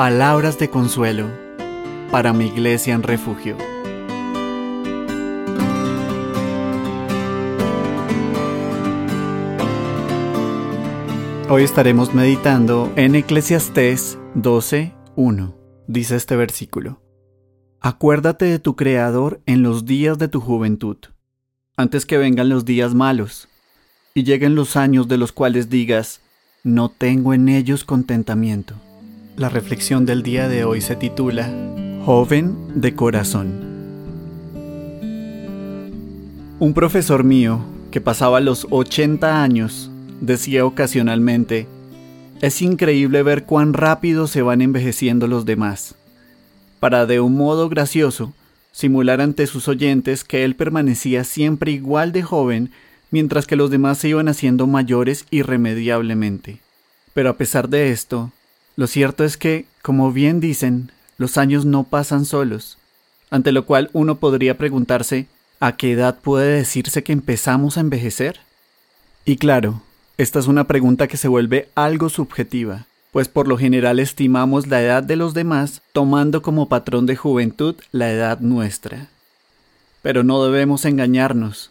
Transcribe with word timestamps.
Palabras 0.00 0.58
de 0.58 0.70
consuelo 0.70 1.28
para 2.10 2.32
mi 2.32 2.46
iglesia 2.46 2.94
en 2.94 3.02
refugio. 3.02 3.58
Hoy 11.50 11.64
estaremos 11.64 12.14
meditando 12.14 12.90
en 12.96 13.14
Eclesiastés 13.14 14.16
12.1. 14.36 15.54
Dice 15.86 16.16
este 16.16 16.34
versículo. 16.34 17.02
Acuérdate 17.82 18.46
de 18.46 18.58
tu 18.58 18.76
Creador 18.76 19.42
en 19.44 19.62
los 19.62 19.84
días 19.84 20.16
de 20.16 20.28
tu 20.28 20.40
juventud, 20.40 20.96
antes 21.76 22.06
que 22.06 22.16
vengan 22.16 22.48
los 22.48 22.64
días 22.64 22.94
malos, 22.94 23.50
y 24.14 24.24
lleguen 24.24 24.54
los 24.54 24.78
años 24.78 25.08
de 25.08 25.18
los 25.18 25.32
cuales 25.32 25.68
digas, 25.68 26.22
no 26.64 26.88
tengo 26.88 27.34
en 27.34 27.50
ellos 27.50 27.84
contentamiento. 27.84 28.76
La 29.36 29.48
reflexión 29.48 30.06
del 30.06 30.22
día 30.22 30.48
de 30.48 30.64
hoy 30.64 30.80
se 30.80 30.96
titula 30.96 31.50
Joven 32.04 32.56
de 32.74 32.94
corazón. 32.94 33.70
Un 36.58 36.74
profesor 36.74 37.24
mío, 37.24 37.64
que 37.90 38.00
pasaba 38.00 38.40
los 38.40 38.66
80 38.70 39.42
años, 39.42 39.90
decía 40.20 40.66
ocasionalmente, 40.66 41.66
es 42.42 42.60
increíble 42.60 43.22
ver 43.22 43.44
cuán 43.44 43.72
rápido 43.72 44.26
se 44.26 44.42
van 44.42 44.60
envejeciendo 44.60 45.26
los 45.26 45.46
demás, 45.46 45.94
para 46.80 47.06
de 47.06 47.20
un 47.20 47.36
modo 47.36 47.68
gracioso 47.68 48.34
simular 48.72 49.20
ante 49.20 49.46
sus 49.46 49.68
oyentes 49.68 50.24
que 50.24 50.44
él 50.44 50.54
permanecía 50.54 51.24
siempre 51.24 51.72
igual 51.72 52.12
de 52.12 52.22
joven 52.22 52.70
mientras 53.10 53.46
que 53.46 53.56
los 53.56 53.70
demás 53.70 53.98
se 53.98 54.08
iban 54.08 54.28
haciendo 54.28 54.66
mayores 54.66 55.26
irremediablemente. 55.30 56.60
Pero 57.12 57.30
a 57.30 57.36
pesar 57.36 57.68
de 57.68 57.90
esto, 57.90 58.32
lo 58.80 58.86
cierto 58.86 59.24
es 59.24 59.36
que, 59.36 59.66
como 59.82 60.10
bien 60.10 60.40
dicen, 60.40 60.90
los 61.18 61.36
años 61.36 61.66
no 61.66 61.84
pasan 61.84 62.24
solos, 62.24 62.78
ante 63.28 63.52
lo 63.52 63.66
cual 63.66 63.90
uno 63.92 64.14
podría 64.14 64.56
preguntarse, 64.56 65.26
¿a 65.60 65.76
qué 65.76 65.92
edad 65.92 66.18
puede 66.18 66.56
decirse 66.56 67.02
que 67.02 67.12
empezamos 67.12 67.76
a 67.76 67.82
envejecer? 67.82 68.40
Y 69.26 69.36
claro, 69.36 69.82
esta 70.16 70.38
es 70.38 70.46
una 70.46 70.64
pregunta 70.64 71.08
que 71.08 71.18
se 71.18 71.28
vuelve 71.28 71.68
algo 71.74 72.08
subjetiva, 72.08 72.86
pues 73.12 73.28
por 73.28 73.48
lo 73.48 73.58
general 73.58 73.98
estimamos 73.98 74.66
la 74.66 74.80
edad 74.80 75.02
de 75.02 75.16
los 75.16 75.34
demás 75.34 75.82
tomando 75.92 76.40
como 76.40 76.70
patrón 76.70 77.04
de 77.04 77.16
juventud 77.16 77.74
la 77.92 78.10
edad 78.10 78.40
nuestra. 78.40 79.08
Pero 80.00 80.24
no 80.24 80.42
debemos 80.42 80.86
engañarnos, 80.86 81.70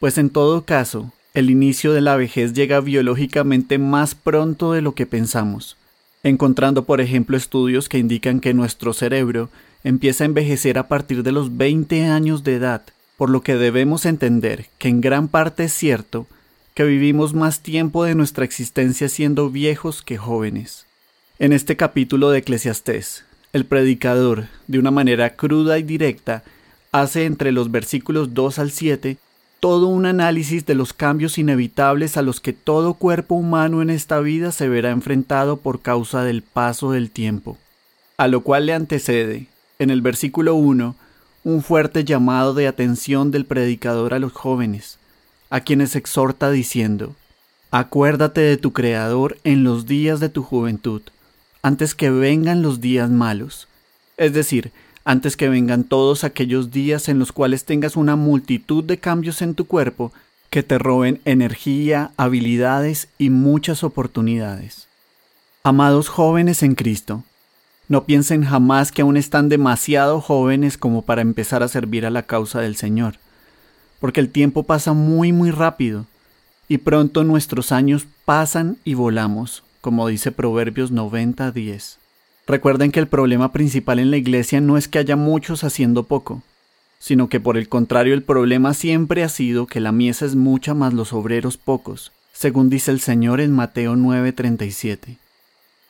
pues 0.00 0.18
en 0.18 0.28
todo 0.28 0.64
caso, 0.64 1.12
el 1.34 1.50
inicio 1.50 1.92
de 1.92 2.00
la 2.00 2.16
vejez 2.16 2.52
llega 2.52 2.80
biológicamente 2.80 3.78
más 3.78 4.16
pronto 4.16 4.72
de 4.72 4.82
lo 4.82 4.96
que 4.96 5.06
pensamos 5.06 5.76
encontrando 6.22 6.84
por 6.84 7.00
ejemplo 7.00 7.36
estudios 7.36 7.88
que 7.88 7.98
indican 7.98 8.40
que 8.40 8.54
nuestro 8.54 8.92
cerebro 8.92 9.50
empieza 9.84 10.24
a 10.24 10.26
envejecer 10.26 10.78
a 10.78 10.88
partir 10.88 11.22
de 11.22 11.32
los 11.32 11.56
20 11.56 12.04
años 12.06 12.44
de 12.44 12.54
edad, 12.54 12.82
por 13.16 13.30
lo 13.30 13.42
que 13.42 13.56
debemos 13.56 14.06
entender 14.06 14.66
que 14.78 14.88
en 14.88 15.00
gran 15.00 15.28
parte 15.28 15.64
es 15.64 15.72
cierto 15.72 16.26
que 16.74 16.84
vivimos 16.84 17.34
más 17.34 17.60
tiempo 17.60 18.04
de 18.04 18.14
nuestra 18.14 18.44
existencia 18.44 19.08
siendo 19.08 19.50
viejos 19.50 20.02
que 20.02 20.16
jóvenes. 20.16 20.86
En 21.38 21.52
este 21.52 21.76
capítulo 21.76 22.30
de 22.30 22.38
Eclesiastés, 22.38 23.24
el 23.52 23.66
predicador, 23.66 24.46
de 24.68 24.78
una 24.78 24.90
manera 24.90 25.30
cruda 25.36 25.78
y 25.78 25.82
directa, 25.82 26.42
hace 26.92 27.24
entre 27.24 27.52
los 27.52 27.70
versículos 27.70 28.32
2 28.32 28.58
al 28.58 28.70
7 28.70 29.18
todo 29.62 29.86
un 29.86 30.06
análisis 30.06 30.66
de 30.66 30.74
los 30.74 30.92
cambios 30.92 31.38
inevitables 31.38 32.16
a 32.16 32.22
los 32.22 32.40
que 32.40 32.52
todo 32.52 32.94
cuerpo 32.94 33.36
humano 33.36 33.80
en 33.80 33.90
esta 33.90 34.18
vida 34.18 34.50
se 34.50 34.68
verá 34.68 34.90
enfrentado 34.90 35.58
por 35.58 35.82
causa 35.82 36.24
del 36.24 36.42
paso 36.42 36.90
del 36.90 37.12
tiempo, 37.12 37.56
a 38.16 38.26
lo 38.26 38.40
cual 38.40 38.66
le 38.66 38.74
antecede, 38.74 39.46
en 39.78 39.90
el 39.90 40.02
versículo 40.02 40.56
1, 40.56 40.96
un 41.44 41.62
fuerte 41.62 42.02
llamado 42.02 42.54
de 42.54 42.66
atención 42.66 43.30
del 43.30 43.44
predicador 43.44 44.14
a 44.14 44.18
los 44.18 44.32
jóvenes, 44.32 44.98
a 45.48 45.60
quienes 45.60 45.94
exhorta 45.94 46.50
diciendo, 46.50 47.14
Acuérdate 47.70 48.40
de 48.40 48.56
tu 48.56 48.72
Creador 48.72 49.38
en 49.44 49.62
los 49.62 49.86
días 49.86 50.18
de 50.18 50.28
tu 50.28 50.42
juventud, 50.42 51.02
antes 51.62 51.94
que 51.94 52.10
vengan 52.10 52.62
los 52.62 52.80
días 52.80 53.10
malos, 53.10 53.68
es 54.16 54.32
decir, 54.32 54.72
antes 55.04 55.36
que 55.36 55.48
vengan 55.48 55.84
todos 55.84 56.24
aquellos 56.24 56.70
días 56.70 57.08
en 57.08 57.18
los 57.18 57.32
cuales 57.32 57.64
tengas 57.64 57.96
una 57.96 58.16
multitud 58.16 58.84
de 58.84 58.98
cambios 58.98 59.42
en 59.42 59.54
tu 59.54 59.66
cuerpo 59.66 60.12
que 60.50 60.62
te 60.62 60.78
roben 60.78 61.20
energía, 61.24 62.12
habilidades 62.16 63.08
y 63.18 63.30
muchas 63.30 63.82
oportunidades. 63.84 64.86
Amados 65.64 66.08
jóvenes 66.08 66.62
en 66.62 66.74
Cristo, 66.74 67.24
no 67.88 68.04
piensen 68.04 68.44
jamás 68.44 68.92
que 68.92 69.02
aún 69.02 69.16
están 69.16 69.48
demasiado 69.48 70.20
jóvenes 70.20 70.76
como 70.78 71.02
para 71.02 71.22
empezar 71.22 71.62
a 71.62 71.68
servir 71.68 72.06
a 72.06 72.10
la 72.10 72.24
causa 72.24 72.60
del 72.60 72.76
Señor, 72.76 73.16
porque 74.00 74.20
el 74.20 74.28
tiempo 74.28 74.62
pasa 74.62 74.92
muy 74.92 75.32
muy 75.32 75.50
rápido, 75.50 76.06
y 76.68 76.78
pronto 76.78 77.24
nuestros 77.24 77.72
años 77.72 78.06
pasan 78.24 78.76
y 78.84 78.94
volamos, 78.94 79.62
como 79.80 80.06
dice 80.08 80.32
Proverbios 80.32 80.90
90:10. 80.90 82.01
Recuerden 82.46 82.90
que 82.90 83.00
el 83.00 83.06
problema 83.06 83.52
principal 83.52 83.98
en 83.98 84.10
la 84.10 84.16
iglesia 84.16 84.60
no 84.60 84.76
es 84.76 84.88
que 84.88 84.98
haya 84.98 85.16
muchos 85.16 85.62
haciendo 85.62 86.02
poco, 86.04 86.42
sino 86.98 87.28
que 87.28 87.40
por 87.40 87.56
el 87.56 87.68
contrario 87.68 88.14
el 88.14 88.22
problema 88.22 88.74
siempre 88.74 89.22
ha 89.22 89.28
sido 89.28 89.66
que 89.66 89.80
la 89.80 89.92
mies 89.92 90.22
es 90.22 90.34
mucha 90.34 90.74
más 90.74 90.92
los 90.92 91.12
obreros 91.12 91.56
pocos, 91.56 92.12
según 92.32 92.68
dice 92.68 92.90
el 92.90 93.00
Señor 93.00 93.40
en 93.40 93.52
Mateo 93.52 93.94
9:37. 93.94 95.18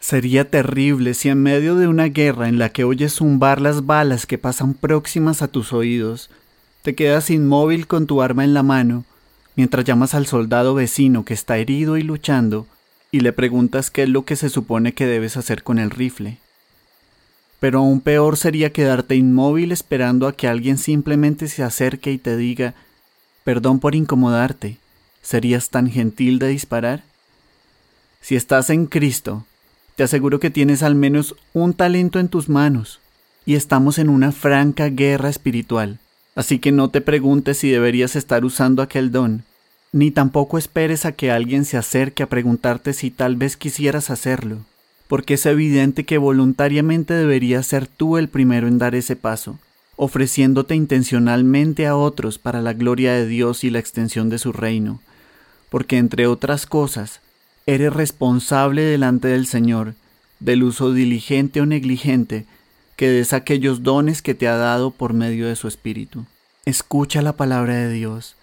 Sería 0.00 0.50
terrible 0.50 1.14
si 1.14 1.28
en 1.28 1.42
medio 1.42 1.76
de 1.76 1.86
una 1.86 2.06
guerra 2.06 2.48
en 2.48 2.58
la 2.58 2.70
que 2.70 2.84
oyes 2.84 3.14
zumbar 3.14 3.60
las 3.60 3.86
balas 3.86 4.26
que 4.26 4.38
pasan 4.38 4.74
próximas 4.74 5.42
a 5.42 5.48
tus 5.48 5.72
oídos, 5.72 6.30
te 6.82 6.94
quedas 6.94 7.30
inmóvil 7.30 7.86
con 7.86 8.06
tu 8.06 8.22
arma 8.22 8.42
en 8.42 8.54
la 8.54 8.62
mano, 8.62 9.04
mientras 9.56 9.84
llamas 9.84 10.14
al 10.14 10.26
soldado 10.26 10.74
vecino 10.74 11.24
que 11.24 11.34
está 11.34 11.58
herido 11.58 11.96
y 11.96 12.02
luchando 12.02 12.66
y 13.10 13.20
le 13.20 13.32
preguntas 13.32 13.90
qué 13.90 14.04
es 14.04 14.08
lo 14.08 14.24
que 14.24 14.36
se 14.36 14.48
supone 14.48 14.92
que 14.92 15.06
debes 15.06 15.36
hacer 15.36 15.62
con 15.62 15.78
el 15.78 15.90
rifle. 15.90 16.38
Pero 17.58 17.80
aún 17.80 18.00
peor 18.00 18.36
sería 18.36 18.72
quedarte 18.72 19.16
inmóvil 19.16 19.72
esperando 19.72 20.26
a 20.26 20.32
que 20.32 20.48
alguien 20.48 20.78
simplemente 20.78 21.48
se 21.48 21.62
acerque 21.62 22.12
y 22.12 22.18
te 22.18 22.36
diga, 22.36 22.74
perdón 23.44 23.80
por 23.80 23.94
incomodarte, 23.94 24.78
¿serías 25.22 25.70
tan 25.70 25.90
gentil 25.90 26.38
de 26.38 26.48
disparar? 26.48 27.02
Si 28.20 28.36
estás 28.36 28.70
en 28.70 28.86
Cristo, 28.86 29.44
te 29.96 30.04
aseguro 30.04 30.40
que 30.40 30.50
tienes 30.50 30.82
al 30.82 30.94
menos 30.94 31.34
un 31.52 31.74
talento 31.74 32.18
en 32.18 32.28
tus 32.28 32.48
manos, 32.48 33.00
y 33.44 33.54
estamos 33.54 33.98
en 33.98 34.08
una 34.08 34.32
franca 34.32 34.88
guerra 34.88 35.28
espiritual, 35.28 35.98
así 36.34 36.58
que 36.58 36.72
no 36.72 36.90
te 36.90 37.00
preguntes 37.00 37.58
si 37.58 37.70
deberías 37.70 38.16
estar 38.16 38.44
usando 38.44 38.82
aquel 38.82 39.10
don, 39.10 39.44
ni 39.92 40.10
tampoco 40.10 40.58
esperes 40.58 41.04
a 41.04 41.12
que 41.12 41.30
alguien 41.30 41.64
se 41.64 41.76
acerque 41.76 42.22
a 42.22 42.28
preguntarte 42.28 42.92
si 42.92 43.10
tal 43.10 43.36
vez 43.36 43.56
quisieras 43.56 44.10
hacerlo, 44.10 44.58
porque 45.08 45.34
es 45.34 45.46
evidente 45.46 46.04
que 46.04 46.18
voluntariamente 46.18 47.14
deberías 47.14 47.66
ser 47.66 47.86
tú 47.86 48.16
el 48.16 48.28
primero 48.28 48.68
en 48.68 48.78
dar 48.78 48.94
ese 48.94 49.16
paso, 49.16 49.58
ofreciéndote 49.96 50.74
intencionalmente 50.74 51.86
a 51.86 51.96
otros 51.96 52.38
para 52.38 52.62
la 52.62 52.72
gloria 52.72 53.14
de 53.14 53.26
Dios 53.26 53.64
y 53.64 53.70
la 53.70 53.80
extensión 53.80 54.28
de 54.30 54.38
su 54.38 54.52
reino, 54.52 55.00
porque 55.68 55.98
entre 55.98 56.26
otras 56.26 56.66
cosas, 56.66 57.20
eres 57.66 57.92
responsable 57.92 58.82
delante 58.82 59.28
del 59.28 59.46
Señor 59.46 59.94
del 60.40 60.62
uso 60.62 60.92
diligente 60.92 61.60
o 61.60 61.66
negligente 61.66 62.46
que 62.96 63.08
des 63.08 63.32
aquellos 63.32 63.82
dones 63.82 64.22
que 64.22 64.34
te 64.34 64.48
ha 64.48 64.56
dado 64.56 64.90
por 64.90 65.12
medio 65.12 65.46
de 65.46 65.56
su 65.56 65.68
Espíritu. 65.68 66.26
Escucha 66.64 67.22
la 67.22 67.36
palabra 67.36 67.74
de 67.74 67.92
Dios 67.92 68.36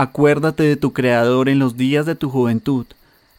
Acuérdate 0.00 0.62
de 0.62 0.76
tu 0.76 0.92
Creador 0.92 1.48
en 1.48 1.58
los 1.58 1.76
días 1.76 2.06
de 2.06 2.14
tu 2.14 2.30
juventud, 2.30 2.86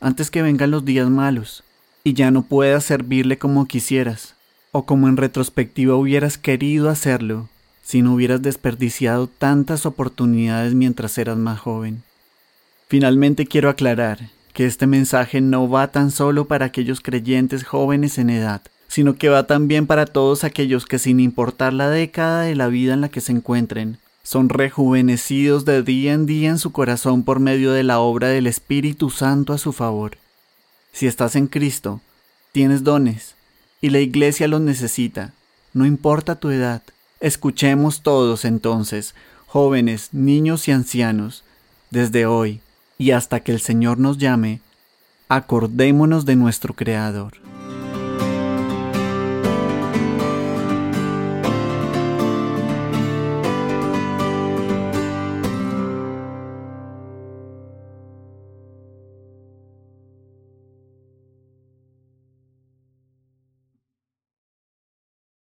antes 0.01 0.29
que 0.29 0.41
vengan 0.41 0.71
los 0.71 0.83
días 0.83 1.09
malos, 1.09 1.63
y 2.03 2.15
ya 2.15 2.31
no 2.31 2.41
puedas 2.41 2.83
servirle 2.83 3.37
como 3.37 3.65
quisieras, 3.65 4.35
o 4.73 4.85
como 4.85 5.07
en 5.07 5.15
retrospectiva 5.15 5.95
hubieras 5.95 6.37
querido 6.37 6.89
hacerlo, 6.89 7.47
si 7.81 8.01
no 8.01 8.13
hubieras 8.13 8.41
desperdiciado 8.41 9.27
tantas 9.27 9.85
oportunidades 9.85 10.73
mientras 10.73 11.17
eras 11.17 11.37
más 11.37 11.61
joven. 11.61 12.03
Finalmente 12.89 13.45
quiero 13.45 13.69
aclarar 13.69 14.29
que 14.51 14.65
este 14.65 14.85
mensaje 14.85 15.39
no 15.39 15.69
va 15.69 15.87
tan 15.87 16.11
solo 16.11 16.49
para 16.49 16.65
aquellos 16.65 16.99
creyentes 16.99 17.63
jóvenes 17.63 18.17
en 18.17 18.29
edad, 18.29 18.63
sino 18.89 19.15
que 19.15 19.29
va 19.29 19.47
también 19.47 19.87
para 19.87 20.05
todos 20.05 20.43
aquellos 20.43 20.85
que 20.85 20.99
sin 20.99 21.21
importar 21.21 21.71
la 21.71 21.89
década 21.89 22.41
de 22.41 22.55
la 22.57 22.67
vida 22.67 22.93
en 22.93 22.99
la 22.99 23.07
que 23.07 23.21
se 23.21 23.31
encuentren, 23.31 23.97
son 24.23 24.49
rejuvenecidos 24.49 25.65
de 25.65 25.83
día 25.83 26.13
en 26.13 26.25
día 26.25 26.49
en 26.49 26.59
su 26.59 26.71
corazón 26.71 27.23
por 27.23 27.39
medio 27.39 27.71
de 27.71 27.83
la 27.83 27.99
obra 27.99 28.27
del 28.27 28.47
Espíritu 28.47 29.09
Santo 29.09 29.53
a 29.53 29.57
su 29.57 29.73
favor. 29.73 30.17
Si 30.91 31.07
estás 31.07 31.35
en 31.35 31.47
Cristo, 31.47 32.01
tienes 32.51 32.83
dones, 32.83 33.35
y 33.81 33.89
la 33.89 33.99
iglesia 33.99 34.47
los 34.47 34.61
necesita, 34.61 35.33
no 35.73 35.85
importa 35.85 36.35
tu 36.35 36.49
edad. 36.49 36.81
Escuchemos 37.19 38.01
todos 38.01 38.45
entonces, 38.45 39.15
jóvenes, 39.45 40.09
niños 40.11 40.67
y 40.67 40.71
ancianos, 40.71 41.43
desde 41.89 42.25
hoy 42.25 42.61
y 42.97 43.11
hasta 43.11 43.39
que 43.39 43.51
el 43.51 43.61
Señor 43.61 43.97
nos 43.97 44.17
llame, 44.17 44.61
acordémonos 45.29 46.25
de 46.25 46.35
nuestro 46.35 46.75
Creador. 46.75 47.48